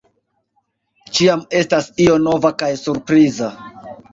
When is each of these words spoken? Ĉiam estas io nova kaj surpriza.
Ĉiam 1.17 1.43
estas 1.61 1.91
io 2.07 2.17
nova 2.25 2.53
kaj 2.63 2.73
surpriza. 2.87 3.53